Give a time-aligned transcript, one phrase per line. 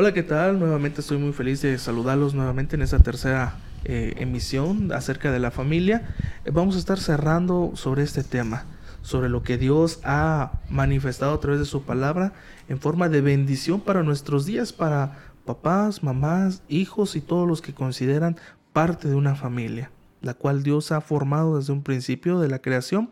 [0.00, 0.58] Hola, ¿qué tal?
[0.58, 5.50] Nuevamente estoy muy feliz de saludarlos nuevamente en esta tercera eh, emisión acerca de la
[5.50, 6.14] familia.
[6.46, 8.64] Eh, vamos a estar cerrando sobre este tema,
[9.02, 12.32] sobre lo que Dios ha manifestado a través de su palabra
[12.70, 17.74] en forma de bendición para nuestros días, para papás, mamás, hijos y todos los que
[17.74, 18.38] consideran
[18.72, 19.90] parte de una familia,
[20.22, 23.10] la cual Dios ha formado desde un principio de la creación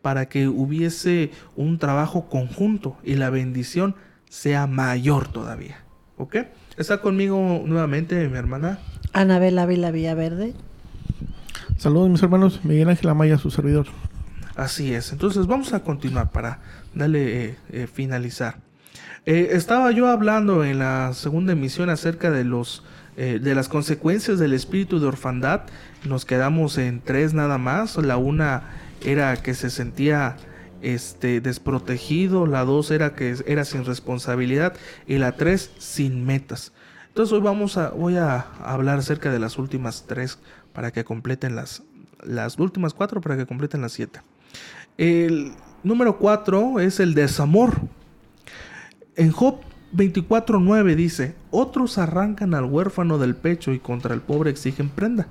[0.00, 3.94] para que hubiese un trabajo conjunto y la bendición
[4.30, 5.84] sea mayor todavía.
[6.20, 6.36] ¿Ok?
[6.76, 8.78] Está conmigo nuevamente mi hermana.
[9.14, 10.52] Anabel Ávila Villaverde.
[11.78, 13.86] Saludos mis hermanos, Miguel Ángel Amaya, su servidor.
[14.54, 16.58] Así es, entonces vamos a continuar para
[16.94, 18.56] darle eh, eh, finalizar.
[19.24, 22.84] Eh, estaba yo hablando en la segunda emisión acerca de los
[23.16, 25.62] de las consecuencias del espíritu de orfandad.
[26.06, 27.98] Nos quedamos en tres nada más.
[27.98, 28.62] La una
[29.04, 30.36] era que se sentía
[30.82, 34.74] este, desprotegido, la dos era que era sin responsabilidad
[35.06, 36.72] y la tres sin metas.
[37.08, 40.38] Entonces hoy vamos a, voy a hablar acerca de las últimas tres
[40.72, 41.82] para que completen las,
[42.22, 44.20] las últimas cuatro para que completen las siete.
[44.96, 47.80] El número cuatro es el desamor.
[49.16, 49.60] En Job
[49.94, 55.26] 24.9 dice, otros arrancan al huérfano del pecho y contra el pobre exigen prenda.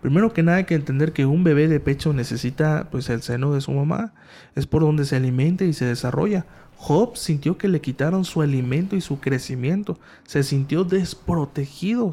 [0.00, 3.52] Primero que nada hay que entender que un bebé de pecho necesita pues el seno
[3.52, 4.14] de su mamá,
[4.54, 6.46] es por donde se alimenta y se desarrolla.
[6.76, 12.12] Job sintió que le quitaron su alimento y su crecimiento, se sintió desprotegido.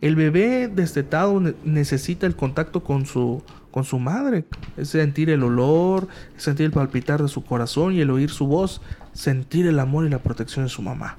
[0.00, 4.44] El bebé destetado necesita el contacto con su, con su madre,
[4.76, 8.80] es sentir el olor, sentir el palpitar de su corazón y el oír su voz,
[9.12, 11.16] sentir el amor y la protección de su mamá.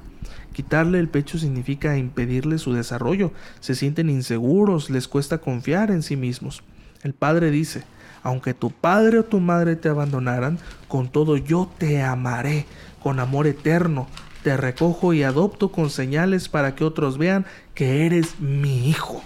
[0.53, 3.31] Quitarle el pecho significa impedirle su desarrollo.
[3.59, 6.63] Se sienten inseguros, les cuesta confiar en sí mismos.
[7.03, 7.83] El padre dice,
[8.23, 12.65] aunque tu padre o tu madre te abandonaran, con todo yo te amaré
[13.03, 14.07] con amor eterno.
[14.41, 19.21] Te recojo y adopto con señales para que otros vean que eres mi hijo.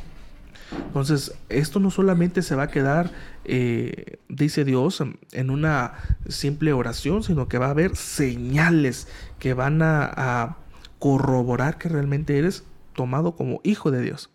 [0.88, 3.12] Entonces, esto no solamente se va a quedar,
[3.46, 5.94] eh, dice Dios, en una
[6.28, 9.08] simple oración, sino que va a haber señales
[9.40, 10.58] que van a
[11.00, 14.30] corroborar que realmente eres tomado como hijo de Dios.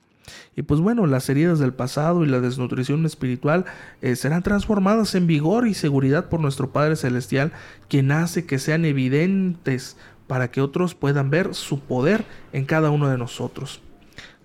[0.57, 3.67] Y pues bueno, las heridas del pasado y la desnutrición espiritual
[4.01, 7.53] eh, serán transformadas en vigor y seguridad por nuestro Padre Celestial,
[7.89, 13.09] quien hace que sean evidentes para que otros puedan ver su poder en cada uno
[13.09, 13.83] de nosotros.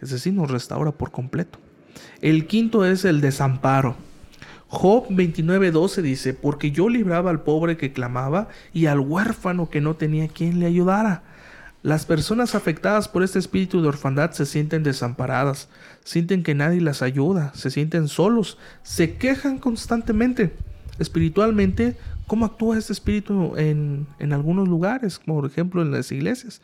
[0.02, 1.59] Es decir, nos restaura por completo.
[2.22, 3.96] El quinto es el desamparo.
[4.68, 9.96] Job 29:12 dice, porque yo libraba al pobre que clamaba y al huérfano que no
[9.96, 11.24] tenía quien le ayudara.
[11.81, 15.69] Las personas afectadas por este espíritu de orfandad se sienten desamparadas,
[16.03, 20.51] sienten que nadie las ayuda, se sienten solos, se quejan constantemente.
[21.00, 21.95] Espiritualmente,
[22.28, 26.62] ¿cómo actúa este espíritu en, algunos lugares, como por ejemplo en las iglesias?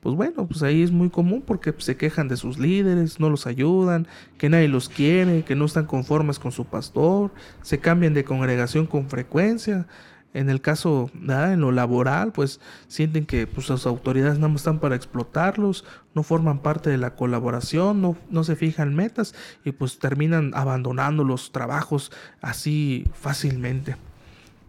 [0.00, 3.46] Pues bueno, pues ahí es muy común porque se quejan de sus líderes, no los
[3.46, 4.06] ayudan,
[4.36, 8.86] que nadie los quiere, que no están conformes con su pastor, se cambian de congregación
[8.86, 9.86] con frecuencia,
[10.34, 14.94] en el caso, en lo laboral, pues sienten que pues, las autoridades más están para
[14.94, 15.84] explotarlos,
[16.14, 19.34] no forman parte de la colaboración, no, no se fijan metas
[19.64, 22.12] y pues terminan abandonando los trabajos
[22.42, 23.96] así fácilmente.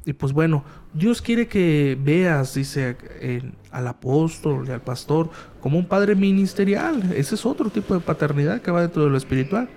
[0.05, 2.95] Y pues bueno, Dios quiere que veas, dice
[3.69, 7.11] al apóstol y al pastor, como un padre ministerial.
[7.15, 9.69] Ese es otro tipo de paternidad que va dentro de lo espiritual.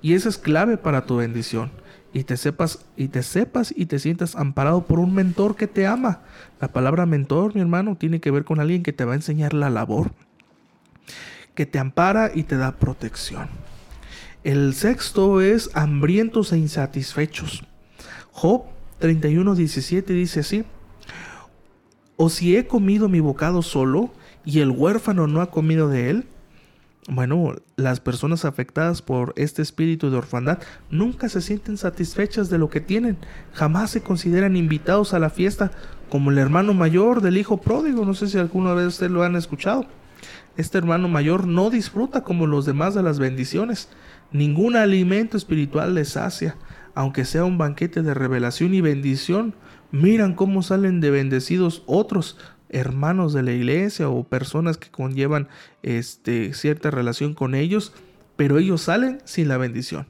[0.00, 1.70] Y esa es clave para tu bendición
[2.16, 5.86] y te sepas y te sepas y te sientas amparado por un mentor que te
[5.86, 6.22] ama.
[6.62, 9.52] La palabra mentor, mi hermano, tiene que ver con alguien que te va a enseñar
[9.52, 10.12] la labor,
[11.54, 13.48] que te ampara y te da protección.
[14.44, 17.64] El sexto es hambrientos e insatisfechos.
[18.32, 18.62] Job
[18.98, 20.64] 31:17 dice así:
[22.16, 24.10] O si he comido mi bocado solo
[24.42, 26.26] y el huérfano no ha comido de él,
[27.08, 30.58] bueno, las personas afectadas por este espíritu de orfandad
[30.90, 33.16] nunca se sienten satisfechas de lo que tienen,
[33.52, 35.70] jamás se consideran invitados a la fiesta
[36.10, 39.36] como el hermano mayor del hijo pródigo, no sé si alguna vez ustedes lo han
[39.36, 39.86] escuchado.
[40.56, 43.88] Este hermano mayor no disfruta como los demás de las bendiciones,
[44.32, 46.56] ningún alimento espiritual les sacia,
[46.94, 49.54] aunque sea un banquete de revelación y bendición,
[49.92, 52.38] miran cómo salen de bendecidos otros,
[52.76, 55.48] hermanos de la iglesia o personas que conllevan
[55.82, 57.92] este, cierta relación con ellos,
[58.36, 60.06] pero ellos salen sin la bendición.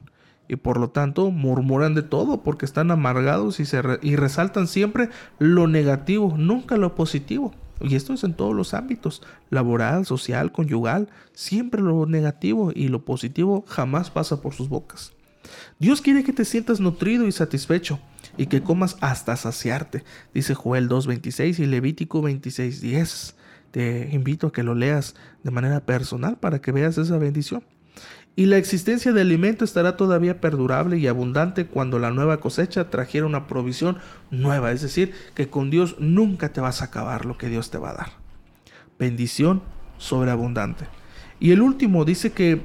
[0.49, 5.09] Y por lo tanto murmuran de todo porque están amargados y, se y resaltan siempre
[5.39, 7.53] lo negativo, nunca lo positivo.
[7.79, 13.05] Y esto es en todos los ámbitos, laboral, social, conyugal, siempre lo negativo y lo
[13.05, 15.13] positivo jamás pasa por sus bocas.
[15.79, 17.99] Dios quiere que te sientas nutrido y satisfecho
[18.37, 20.03] y que comas hasta saciarte,
[20.33, 23.33] dice Joel 2.26 y Levítico 26.10.
[23.71, 27.63] te invito a que lo leas de manera personal para que veas esa bendición.
[28.35, 33.25] Y la existencia de alimento estará todavía perdurable y abundante cuando la nueva cosecha trajera
[33.25, 33.97] una provisión
[34.29, 34.71] nueva.
[34.71, 37.89] Es decir, que con Dios nunca te vas a acabar lo que Dios te va
[37.89, 38.09] a dar.
[38.99, 39.63] Bendición
[39.97, 40.85] sobreabundante.
[41.39, 42.61] Y el último dice que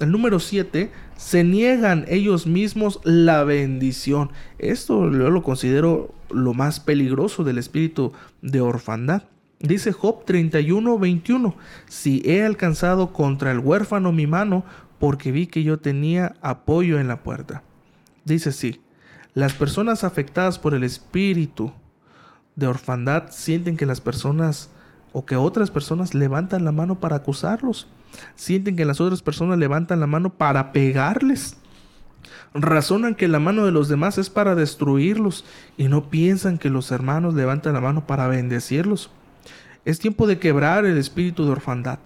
[0.00, 4.30] el número 7, se niegan ellos mismos la bendición.
[4.58, 8.12] Esto yo lo considero lo más peligroso del espíritu
[8.42, 9.24] de orfandad.
[9.60, 11.56] Dice Job 31, 21,
[11.86, 14.64] si he alcanzado contra el huérfano mi mano,
[14.98, 17.62] porque vi que yo tenía apoyo en la puerta.
[18.24, 18.80] Dice sí,
[19.32, 21.72] las personas afectadas por el espíritu
[22.56, 24.70] de orfandad sienten que las personas
[25.12, 27.88] o que otras personas levantan la mano para acusarlos
[28.34, 31.56] sienten que las otras personas levantan la mano para pegarles.
[32.54, 35.44] Razonan que la mano de los demás es para destruirlos
[35.76, 39.10] y no piensan que los hermanos levantan la mano para bendecirlos.
[39.84, 41.98] Es tiempo de quebrar el espíritu de orfandad,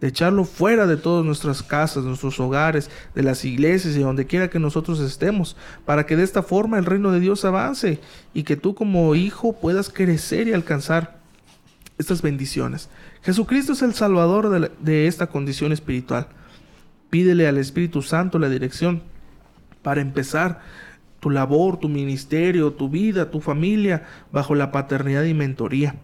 [0.00, 4.50] de echarlo fuera de todas nuestras casas, nuestros hogares, de las iglesias y donde quiera
[4.50, 7.98] que nosotros estemos, para que de esta forma el reino de Dios avance
[8.34, 11.23] y que tú como hijo puedas crecer y alcanzar
[11.98, 12.88] estas bendiciones.
[13.22, 16.28] Jesucristo es el salvador de, esta condición espiritual.
[17.10, 19.02] Pídele al Espíritu Santo la dirección
[19.82, 20.60] para empezar
[21.20, 25.96] tu labor, tu ministerio, tu vida, tu familia bajo la paternidad y mentoría.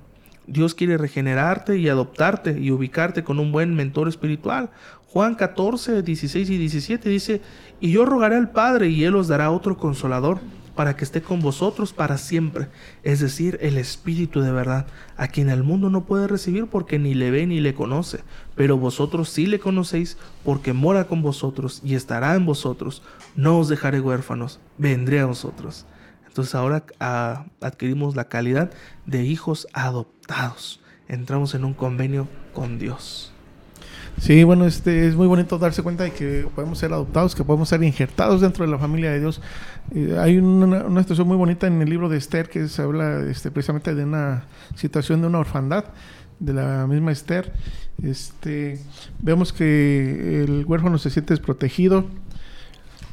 [0.46, 4.70] Dios quiere regenerarte y adoptarte y ubicarte con un buen mentor espiritual.
[5.08, 7.42] Juan 14, 16 y 17 dice,
[7.80, 10.40] y yo rogaré al Padre y Él os dará otro consolador
[10.74, 12.68] para que esté con vosotros para siempre,
[13.02, 14.86] es decir, el Espíritu de verdad,
[15.16, 18.20] a quien el mundo no puede recibir porque ni le ve ni le conoce,
[18.54, 23.02] pero vosotros sí le conocéis porque mora con vosotros y estará en vosotros.
[23.36, 25.86] No os dejaré huérfanos, vendré a vosotros.
[26.26, 28.70] Entonces ahora ah, adquirimos la calidad
[29.06, 30.80] de hijos adoptados.
[31.08, 33.32] Entramos en un convenio con Dios.
[34.18, 37.68] Sí, bueno, este es muy bonito darse cuenta de que podemos ser adoptados, que podemos
[37.68, 39.40] ser injertados dentro de la familia de Dios.
[39.94, 43.20] Eh, hay una, una, situación muy bonita en el libro de Esther que se habla
[43.30, 45.86] este, precisamente de una situación de una orfandad
[46.40, 47.52] de la misma Esther.
[48.02, 48.80] Este,
[49.20, 52.06] vemos que el huérfano se siente desprotegido,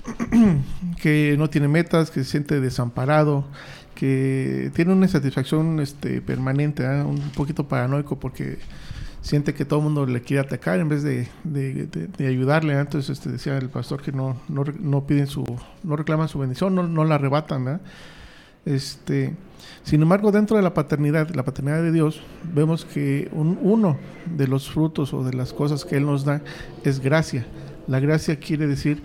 [1.02, 3.46] que no tiene metas, que se siente desamparado,
[3.94, 7.04] que tiene una insatisfacción este, permanente, ¿eh?
[7.04, 8.60] un poquito paranoico porque
[9.28, 11.28] siente que todo el mundo le quiere atacar en vez de,
[12.20, 12.80] ayudarle.
[12.80, 15.44] Entonces este, decía el pastor que no, no, piden su,
[15.84, 17.82] no reclaman su bendición, no, la arrebatan.
[18.66, 19.36] Este,
[19.84, 22.22] sin embargo, dentro de la paternidad, la paternidad de Dios,
[22.54, 23.98] vemos que uno
[24.34, 26.42] de los frutos o de las cosas que Él nos da
[26.86, 27.46] es gracia.
[27.88, 29.04] La gracia quiere decir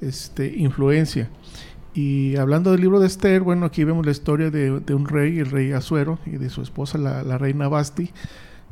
[0.00, 1.30] este, influencia.
[1.94, 5.50] Y hablando del libro de Esther, bueno, aquí vemos la historia de, un rey, el
[5.50, 8.12] rey Azuero, y de su esposa, la, la reina Basti,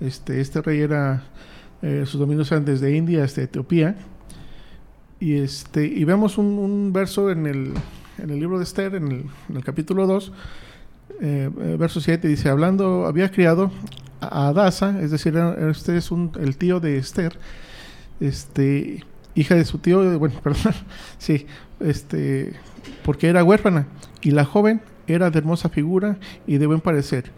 [0.03, 1.23] este, este rey era,
[1.81, 3.97] eh, sus dominios eran desde India hasta Etiopía.
[5.21, 7.73] Y, este, y vemos un, verso en el,
[8.19, 10.33] en el, libro de Esther, en el, capítulo 2,
[11.21, 13.71] eh, eh, verso 7, dice, hablando, había criado
[14.21, 15.37] a Adasa, es decir,
[15.71, 17.39] este es un, el tío de Esther,
[18.19, 19.05] este,
[19.37, 20.75] hija de su tío, bueno, perdón,
[21.19, 21.47] sí,
[21.79, 22.55] este,
[23.05, 23.87] porque era huérfana,
[24.23, 26.17] y la joven era de hermosa figura
[26.49, 27.31] y de buen parecer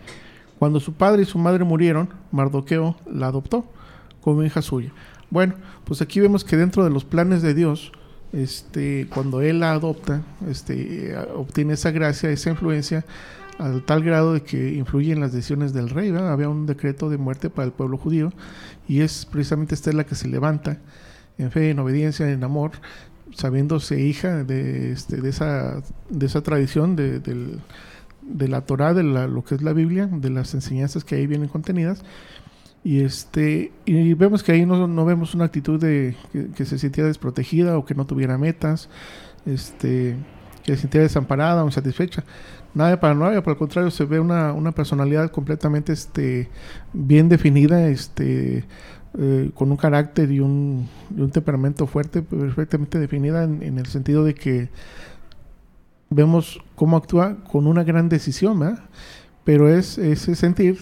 [0.64, 3.66] cuando su padre y su madre murieron, Mardoqueo la adoptó
[4.22, 4.94] como hija suya.
[5.28, 7.92] Bueno, pues aquí vemos que dentro de los planes de Dios,
[8.32, 13.04] este, cuando él la adopta, este, obtiene esa gracia, esa influencia,
[13.58, 16.08] al tal grado de que influye en las decisiones del rey.
[16.16, 18.32] Había un decreto de muerte para el pueblo judío
[18.88, 20.78] y es precisamente esta la que se levanta
[21.36, 22.70] en fe, en obediencia, en amor,
[23.34, 27.60] sabiéndose hija de, este, de, esa, de esa tradición de, del
[28.26, 31.48] de la Torah, de lo que es la Biblia, de las enseñanzas que ahí vienen
[31.48, 32.02] contenidas.
[32.82, 36.16] Y, este, y vemos que ahí no, no vemos una actitud de
[36.54, 38.90] que, se sintiera desprotegida o que no tuviera metas,
[39.46, 40.16] este,
[40.64, 42.24] que se sintiera desamparada o insatisfecha.
[42.74, 46.50] Nada de paranoia, por el contrario, se ve una, una personalidad completamente este,
[46.92, 48.64] bien definida, este,
[49.16, 54.24] eh, con un carácter y un, un, temperamento fuerte, perfectamente definida en, en el sentido
[54.24, 54.68] de que
[56.10, 58.84] vemos cómo actúa con una gran decisión, ¿verdad?
[59.44, 60.78] Pero es ese sentir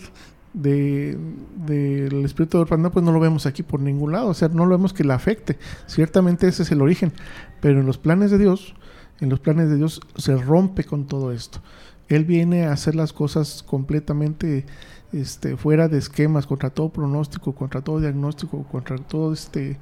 [0.53, 1.19] del
[1.57, 4.67] de, espíritu de orfandad, pues no lo vemos aquí por ningún lado, o sea, no
[4.67, 5.59] lo vemos que le afecte.
[5.87, 7.13] Ciertamente ese es el origen,
[7.61, 8.75] pero en los planes de Dios,
[9.21, 11.61] en los planes de Dios se rompe con todo esto.
[12.09, 14.67] Él viene a hacer las cosas completamente
[15.13, 19.79] este, fuera de esquemas, contra todo pronóstico, contra todo diagnóstico, contra todo este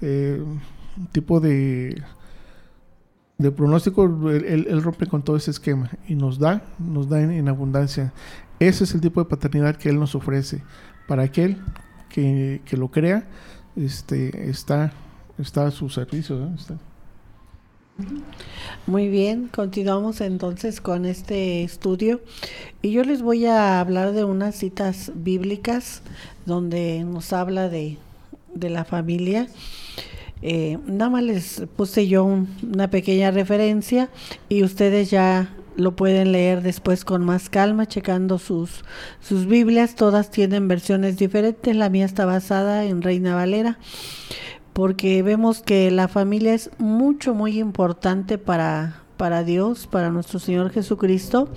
[0.00, 0.42] eh,
[1.12, 2.02] tipo de
[3.38, 8.12] de pronóstico, él, rompe con todo ese esquema y nos da, nos da en, abundancia.
[8.58, 10.62] Ese es el tipo de paternidad que Él nos ofrece
[11.06, 11.56] para aquel
[12.08, 13.28] que, que lo crea,
[13.76, 14.92] este, está,
[15.38, 16.50] está a su servicio.
[18.88, 22.20] Muy bien, continuamos entonces con este estudio
[22.82, 26.02] y yo les voy a hablar de unas citas bíblicas
[26.44, 27.98] donde nos habla de,
[28.54, 29.48] de la familia.
[30.42, 34.08] Eh, nada más les puse yo un- una pequeña referencia
[34.48, 38.84] y ustedes ya lo pueden leer después con más calma, checando sus,
[39.20, 39.94] sus Biblias.
[39.94, 41.74] Todas tienen versiones diferentes.
[41.76, 43.78] La mía está basada en Reina Valera
[44.72, 50.70] porque vemos que la familia es mucho, muy importante para, para Dios, para nuestro Señor
[50.70, 51.48] Jesucristo,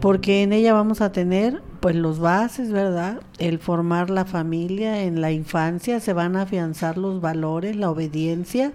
[0.00, 3.22] porque en ella vamos a tener pues los bases, ¿verdad?
[3.38, 8.72] El formar la familia en la infancia, se van a afianzar los valores, la obediencia,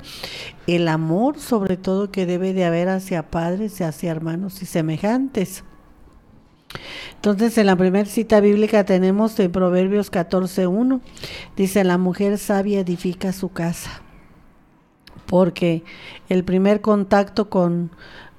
[0.65, 5.63] el amor sobre todo que debe de haber hacia padres y hacia hermanos y semejantes.
[7.15, 11.01] Entonces, en la primera cita bíblica tenemos en Proverbios 14.1,
[11.55, 14.01] dice, la mujer sabia edifica su casa,
[15.25, 15.83] porque
[16.27, 17.91] el primer contacto con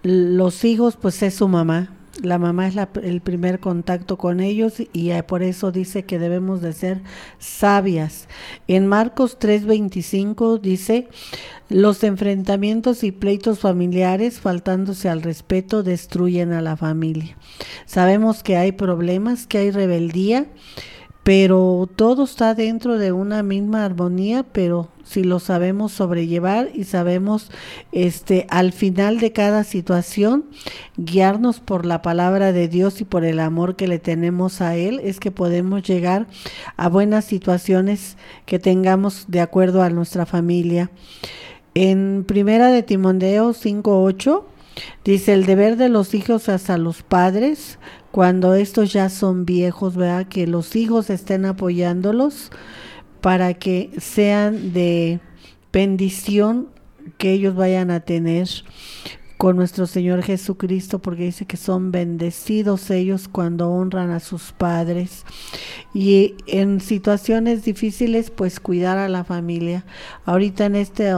[0.02, 1.95] los hijos, pues es su mamá.
[2.22, 6.18] La mamá es la- el primer contacto con ellos y eh, por eso dice que
[6.18, 7.02] debemos de ser
[7.38, 8.26] sabias.
[8.68, 11.08] En Marcos 3:25 dice,
[11.68, 17.36] los enfrentamientos y pleitos familiares, faltándose al respeto, destruyen a la familia.
[17.86, 20.46] Sabemos que hay problemas, que hay rebeldía,
[21.26, 27.50] pero todo está dentro de una misma armonía, pero si lo sabemos sobrellevar y sabemos
[27.90, 30.44] este al final de cada situación
[30.96, 35.00] guiarnos por la palabra de Dios y por el amor que le tenemos a él,
[35.02, 36.28] es que podemos llegar
[36.76, 40.92] a buenas situaciones que tengamos de acuerdo a nuestra familia.
[41.74, 44.44] En Primera de Timoteo 5:8
[45.04, 47.78] dice el deber de los hijos hasta los padres
[48.10, 50.26] cuando estos ya son viejos, ¿verdad?
[50.26, 52.50] Que los hijos estén apoyándolos
[53.20, 55.20] para que sean de
[55.72, 56.68] bendición
[57.18, 58.48] que ellos vayan a tener
[59.36, 65.24] con nuestro Señor Jesucristo, porque dice que son bendecidos ellos cuando honran a sus padres.
[65.92, 69.84] Y en situaciones difíciles, pues cuidar a la familia.
[70.24, 71.12] Ahorita en este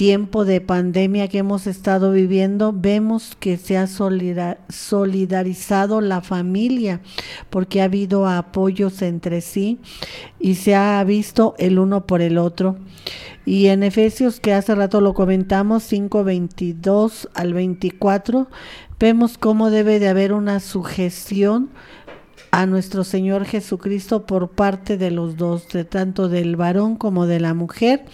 [0.00, 7.02] tiempo de pandemia que hemos estado viviendo, vemos que se ha solida- solidarizado la familia,
[7.50, 9.78] porque ha habido apoyos entre sí
[10.38, 12.78] y se ha visto el uno por el otro.
[13.44, 18.48] Y en Efesios, que hace rato lo comentamos, 5, 22 al 24,
[18.98, 21.68] vemos cómo debe de haber una sujeción
[22.50, 27.40] a nuestro Señor Jesucristo por parte de los dos, de tanto del varón como de
[27.40, 28.04] la mujer,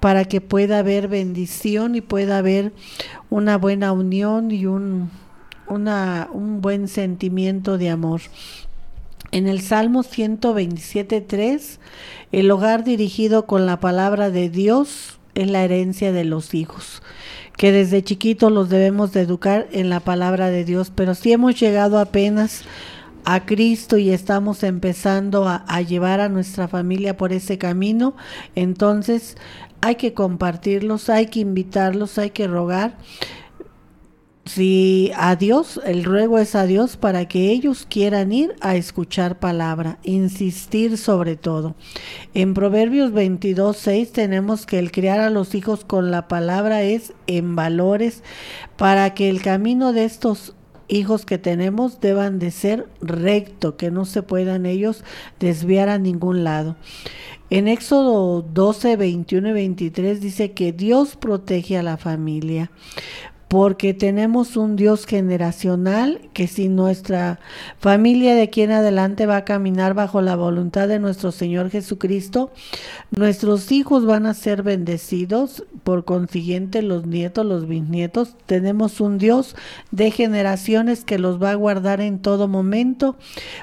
[0.00, 2.72] para que pueda haber bendición y pueda haber
[3.30, 5.10] una buena unión y un,
[5.68, 8.20] una, un buen sentimiento de amor.
[9.32, 11.78] En el Salmo 127.3,
[12.32, 17.02] el hogar dirigido con la palabra de Dios es la herencia de los hijos,
[17.56, 21.58] que desde chiquitos los debemos de educar en la palabra de Dios, pero si hemos
[21.58, 22.64] llegado apenas
[23.24, 28.14] a Cristo y estamos empezando a, a llevar a nuestra familia por ese camino,
[28.54, 29.36] entonces
[29.80, 32.96] hay que compartirlos, hay que invitarlos, hay que rogar.
[34.44, 39.38] Si a Dios, el ruego es a Dios para que ellos quieran ir a escuchar
[39.38, 41.76] palabra, insistir sobre todo.
[42.34, 47.12] En Proverbios 22, 6 tenemos que el criar a los hijos con la palabra es
[47.28, 48.24] en valores
[48.76, 50.54] para que el camino de estos
[50.88, 55.04] hijos que tenemos deban de ser recto, que no se puedan ellos
[55.40, 56.76] desviar a ningún lado.
[57.50, 62.70] En Éxodo 12, 21 y 23 dice que Dios protege a la familia
[63.52, 67.38] porque tenemos un Dios generacional que si nuestra
[67.78, 72.50] familia de aquí en adelante va a caminar bajo la voluntad de nuestro Señor Jesucristo,
[73.10, 79.54] nuestros hijos van a ser bendecidos, por consiguiente los nietos, los bisnietos, tenemos un Dios
[79.90, 83.16] de generaciones que los va a guardar en todo momento,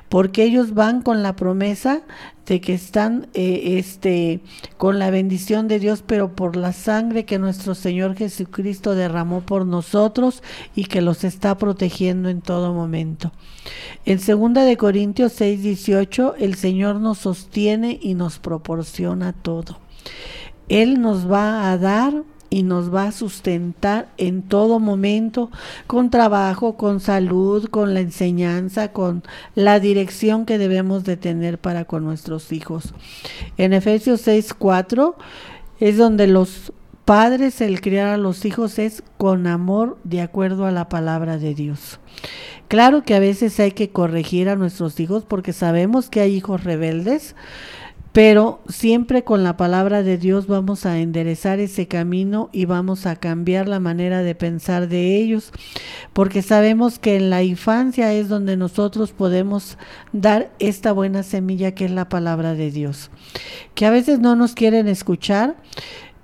[0.07, 2.03] porque ellos van con la promesa
[2.49, 4.41] de que están eh, este
[4.77, 9.65] con la bendición de Dios, pero por la sangre que nuestro Señor Jesucristo derramó por
[9.65, 10.43] nosotros
[10.75, 13.31] y que los está protegiendo en todo momento.
[14.05, 19.77] En segunda de Corintios 6, 18, el Señor nos sostiene y nos proporciona todo.
[20.67, 25.51] Él nos va a dar y nos va a sustentar en todo momento
[25.87, 29.23] con trabajo, con salud, con la enseñanza, con
[29.55, 32.93] la dirección que debemos de tener para con nuestros hijos.
[33.57, 35.15] En Efesios 6:4
[35.79, 36.73] es donde los
[37.05, 41.55] padres el criar a los hijos es con amor de acuerdo a la palabra de
[41.55, 41.99] Dios.
[42.67, 46.63] Claro que a veces hay que corregir a nuestros hijos porque sabemos que hay hijos
[46.63, 47.35] rebeldes,
[48.11, 53.15] pero siempre con la palabra de Dios vamos a enderezar ese camino y vamos a
[53.15, 55.51] cambiar la manera de pensar de ellos,
[56.13, 59.77] porque sabemos que en la infancia es donde nosotros podemos
[60.11, 63.11] dar esta buena semilla que es la palabra de Dios,
[63.75, 65.55] que a veces no nos quieren escuchar,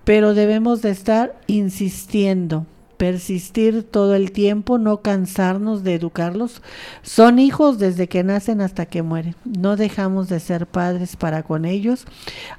[0.03, 2.65] pero debemos de estar insistiendo
[2.97, 6.61] persistir todo el tiempo, no cansarnos de educarlos.
[7.01, 9.35] Son hijos desde que nacen hasta que mueren.
[9.43, 12.05] No dejamos de ser padres para con ellos.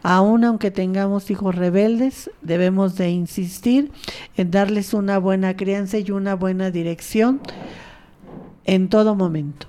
[0.02, 3.90] Aun aunque tengamos hijos rebeldes, debemos de insistir
[4.36, 7.40] en darles una buena crianza y una buena dirección
[8.64, 9.68] en todo momento.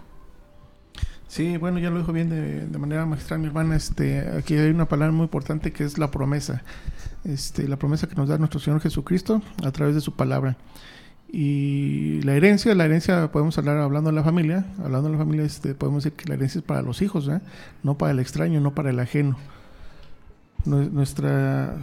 [1.27, 3.75] Sí, bueno, ya lo dijo bien de, manera magistral mi hermana.
[3.75, 6.63] Este, aquí hay una palabra muy importante que es la promesa.
[7.27, 10.55] Este, la promesa que nos da nuestro Señor Jesucristo a través de su palabra.
[11.29, 15.45] Y la herencia, la herencia, podemos hablar hablando de la familia, hablando de la familia,
[15.45, 17.29] este, podemos decir que la herencia es para los hijos,
[17.83, 19.37] no para el extraño, no para el ajeno.
[20.63, 21.75] Nuestra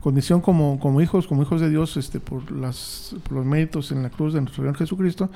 [0.00, 4.40] condición como, hijos, como hijos de Dios, este, por los méritos en la cruz de
[4.40, 5.30] nuestro Señor Jesucristo,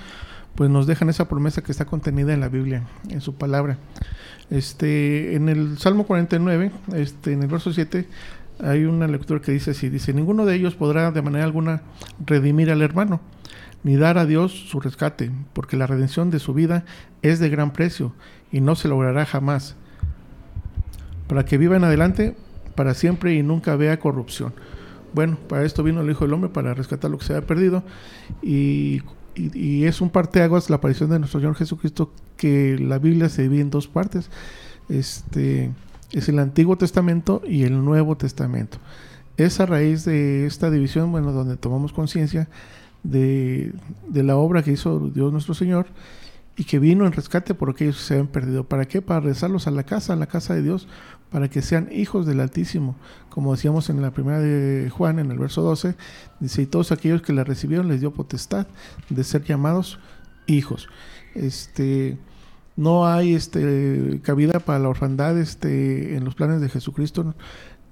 [0.54, 3.76] pues nos dejan esa promesa que está contenida en la Biblia, en su palabra.
[4.48, 8.08] Este, en el Salmo 49, este, en el verso 7,
[8.62, 11.82] hay una lectura que dice así, dice, ninguno de ellos podrá de manera alguna
[12.24, 13.20] redimir al hermano,
[13.82, 16.84] ni dar a Dios su rescate, porque la redención de su vida
[17.22, 18.12] es de gran precio
[18.52, 19.76] y no se logrará jamás,
[21.26, 22.36] para que viva en adelante
[22.74, 24.52] para siempre y nunca vea corrupción.
[25.12, 27.82] Bueno, para esto vino el Hijo del Hombre, para rescatar lo que se había perdido,
[28.42, 29.02] y,
[29.34, 33.62] y es un parteaguas la aparición de nuestro Señor Jesucristo, que la Biblia se divide
[33.62, 34.30] en dos partes.
[34.88, 35.70] Este
[36.12, 38.78] es el Antiguo Testamento y el Nuevo Testamento.
[39.36, 42.48] Es a raíz de esta división, bueno, donde tomamos conciencia
[43.02, 43.72] de,
[44.12, 45.86] la obra que hizo Dios nuestro Señor
[46.56, 48.64] y que vino en rescate por aquellos que se habían perdido.
[48.64, 49.00] ¿Para qué?
[49.00, 50.88] Para rezarlos a la casa, a la casa de Dios,
[51.30, 52.96] para que sean hijos del Altísimo.
[53.30, 55.94] Como decíamos en la primera de Juan, en el verso 12,
[56.40, 58.66] dice, y todos aquellos que la recibieron les dio potestad
[59.08, 59.98] de ser llamados
[60.46, 60.88] hijos.
[61.34, 62.18] Este,
[62.80, 67.34] no hay este cabida para la orfandad este en los planes de Jesucristo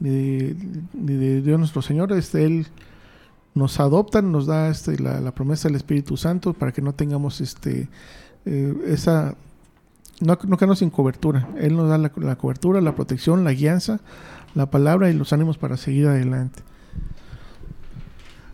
[0.01, 0.55] ni
[0.95, 2.11] de, Dios nuestro Señor.
[2.13, 2.67] Este él
[3.55, 7.91] nos adopta nos da este la, promesa del Espíritu Santo para que no tengamos este
[8.47, 9.35] eh, esa
[10.21, 11.51] no, no quedarnos sin cobertura.
[11.59, 14.01] Él nos da la, la cobertura la protección la guianza
[14.55, 16.63] la palabra y los ánimos para seguir adelante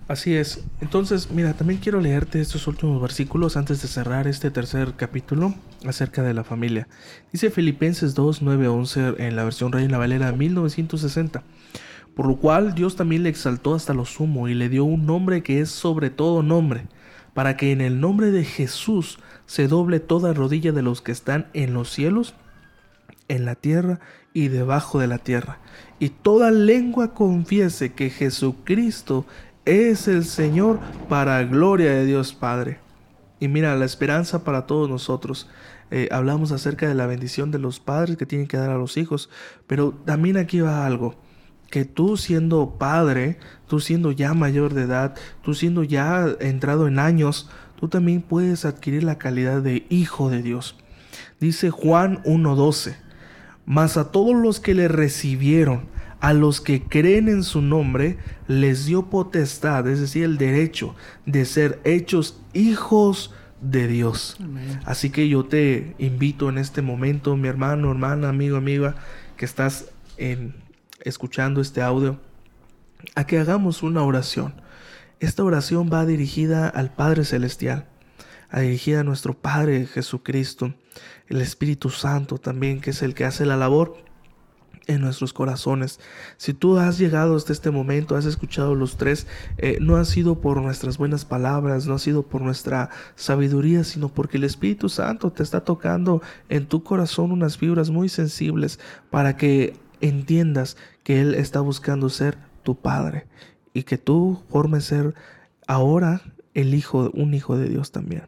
[0.07, 0.63] Así es.
[0.83, 5.55] Entonces, mira, también quiero leerte estos últimos versículos antes de cerrar este tercer capítulo
[5.87, 6.89] acerca de la familia.
[7.33, 11.43] Dice Filipenses 2, 9, 11 en la versión Reina Valera 1960.
[12.15, 15.43] Por lo cual Dios también le exaltó hasta lo sumo y le dio un nombre
[15.43, 16.87] que es sobre todo nombre,
[17.33, 21.47] para que en el nombre de Jesús se doble toda rodilla de los que están
[21.55, 22.35] en los cielos,
[23.29, 24.01] en la tierra
[24.35, 25.59] y debajo de la tierra,
[25.99, 29.25] y toda lengua confiese que Jesucristo
[29.65, 32.79] es el Señor para gloria de Dios Padre.
[33.41, 35.49] Y mira, la esperanza para todos nosotros.
[35.91, 38.97] Eh, hablamos acerca de la bendición de los padres que tienen que dar a los
[38.97, 39.29] hijos,
[39.67, 41.15] pero también aquí va algo,
[41.71, 46.99] que tú siendo padre, tú siendo ya mayor de edad, tú siendo ya entrado en
[46.99, 50.77] años, tú también puedes adquirir la calidad de hijo de Dios.
[51.39, 52.97] Dice Juan 1.12,
[53.67, 55.87] mas a todos los que le recibieron,
[56.25, 58.17] a los que creen en su nombre
[58.49, 64.39] les dio potestad, es decir, el derecho de ser hechos hijos de Dios.
[64.87, 68.95] Así que yo te invito en este momento, mi hermano, hermana, amigo, amiga,
[69.37, 70.55] que estás en,
[71.03, 72.19] escuchando este audio,
[73.15, 74.55] a que hagamos una oración.
[75.21, 77.87] Esta oración va dirigida al Padre Celestial,
[78.49, 80.73] a dirigida a nuestro Padre Jesucristo,
[81.29, 84.14] el Espíritu Santo también, que es el que hace la labor
[84.87, 86.01] en nuestros corazones.
[86.37, 89.27] Si tú has llegado hasta este momento, has escuchado los tres,
[89.59, 94.09] eh, no ha sido por nuestras buenas palabras, no ha sido por nuestra sabiduría, sino
[94.09, 98.79] porque el Espíritu Santo te está tocando en tu corazón unas fibras muy sensibles
[99.11, 103.27] para que entiendas que Él está buscando ser tu Padre
[103.73, 105.15] y que tú formes ser
[105.67, 106.23] ahora
[106.55, 108.25] el hijo, un hijo de Dios también.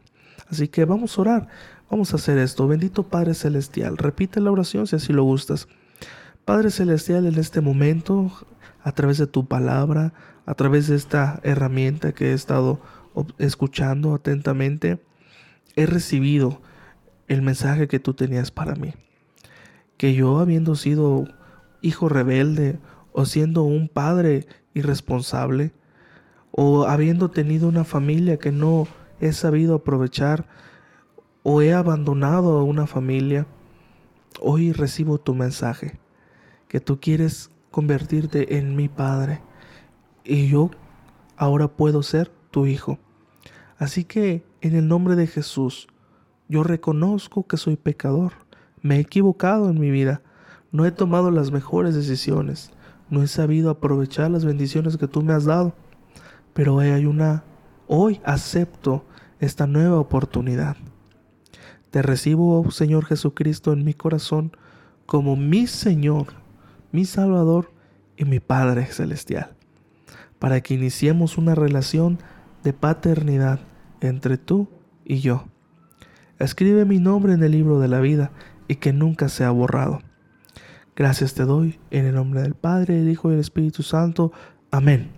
[0.49, 1.47] Así que vamos a orar,
[1.89, 2.67] vamos a hacer esto.
[2.67, 5.67] Bendito Padre Celestial, repite la oración si así lo gustas.
[6.47, 8.31] Padre Celestial, en este momento,
[8.81, 10.13] a través de tu palabra,
[10.45, 12.79] a través de esta herramienta que he estado
[13.37, 15.03] escuchando atentamente,
[15.75, 16.61] he recibido
[17.27, 18.93] el mensaje que tú tenías para mí.
[19.97, 21.27] Que yo, habiendo sido
[21.81, 22.79] hijo rebelde
[23.11, 25.73] o siendo un padre irresponsable,
[26.51, 28.87] o habiendo tenido una familia que no
[29.19, 30.47] he sabido aprovechar,
[31.43, 33.47] o he abandonado a una familia,
[34.39, 35.99] hoy recibo tu mensaje
[36.67, 39.41] que tú quieres convertirte en mi Padre.
[40.23, 40.71] Y yo
[41.35, 42.99] ahora puedo ser tu Hijo.
[43.77, 45.87] Así que en el nombre de Jesús,
[46.49, 48.33] yo reconozco que soy pecador,
[48.81, 50.21] me he equivocado en mi vida,
[50.71, 52.71] no he tomado las mejores decisiones,
[53.09, 55.73] no he sabido aprovechar las bendiciones que tú me has dado,
[56.53, 57.43] pero hay una,
[57.87, 59.05] hoy acepto
[59.39, 60.75] esta nueva oportunidad.
[61.91, 64.51] Te recibo, Señor Jesucristo, en mi corazón
[65.05, 66.27] como mi Señor,
[66.91, 67.71] mi Salvador
[68.15, 69.51] y mi Padre Celestial,
[70.39, 72.19] para que iniciemos una relación
[72.63, 73.59] de paternidad
[74.01, 74.67] entre tú
[75.05, 75.45] y yo.
[76.39, 78.31] Escribe mi nombre en el libro de la vida
[78.67, 80.01] y que nunca sea borrado.
[80.95, 84.31] Gracias te doy en el nombre del Padre, el Hijo y el Espíritu Santo.
[84.71, 85.11] Amén.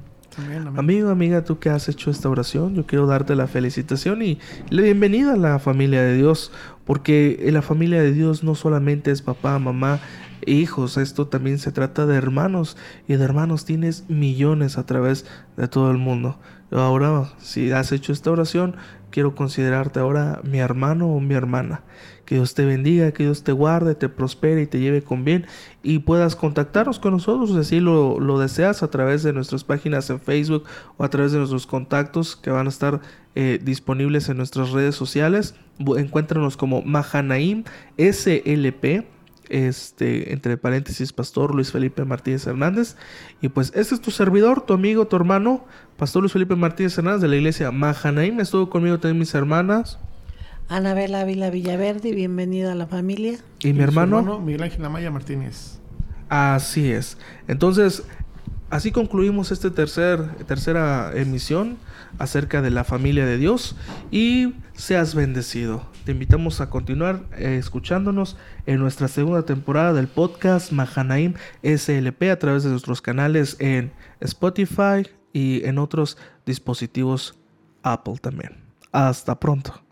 [0.77, 4.83] Amigo, amiga, tú que has hecho esta oración, yo quiero darte la felicitación y la
[4.83, 6.51] bienvenida a la familia de Dios,
[6.85, 9.99] porque en la familia de Dios no solamente es papá, mamá,
[10.45, 15.25] hijos, esto también se trata de hermanos y de hermanos tienes millones a través
[15.57, 16.37] de todo el mundo.
[16.71, 18.75] Ahora, si has hecho esta oración,
[19.09, 21.81] quiero considerarte ahora mi hermano o mi hermana.
[22.25, 25.47] Que Dios te bendiga, que Dios te guarde, te prospere y te lleve con bien
[25.81, 30.11] y puedas contactarnos con nosotros si así lo, lo deseas a través de nuestras páginas
[30.11, 30.65] en Facebook
[30.97, 33.01] o a través de nuestros contactos que van a estar
[33.33, 35.55] eh, disponibles en nuestras redes sociales.
[35.79, 37.63] Encuéntranos como Mahanaim
[37.97, 39.05] SLP
[39.49, 42.95] este, entre paréntesis, Pastor Luis Felipe Martínez Hernández.
[43.41, 45.65] Y pues este es tu servidor, tu amigo, tu hermano,
[45.97, 48.39] Pastor Luis Felipe Martínez Hernández de la iglesia Mahanaim.
[48.39, 49.99] Estuvo conmigo también mis hermanas.
[50.69, 53.39] Anabel Ávila Villaverde, bienvenida a la familia.
[53.59, 55.79] Y, mi hermano, hermano Miguel Ángel Amaya Martínez.
[56.29, 57.17] Así es.
[57.47, 58.03] Entonces,
[58.69, 61.77] así concluimos esta tercer, tercera emisión
[62.19, 63.75] acerca de la familia de Dios
[64.11, 65.87] y seas bendecido.
[66.09, 72.39] Te invitamos a continuar eh, escuchándonos en nuestra segunda temporada del podcast Mahanaim SLP a
[72.39, 76.17] través de nuestros canales en Spotify y en otros
[76.47, 77.35] dispositivos
[77.83, 78.57] Apple también.
[78.91, 79.83] Hasta pronto.